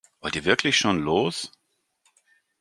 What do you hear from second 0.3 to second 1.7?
ihr wirklich schon los?